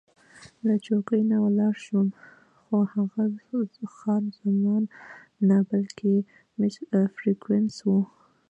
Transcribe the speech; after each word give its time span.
له 0.67 0.73
چوکۍ 0.85 1.21
نه 1.29 1.35
راولاړ 1.39 1.73
شوم، 1.85 2.07
خو 2.63 2.75
هغه 2.93 3.25
خان 3.97 4.23
زمان 4.41 4.83
نه، 5.47 5.57
بلکې 5.69 6.13
مس 6.57 6.75
فرګوسن 7.17 7.65
وه. 7.91 8.01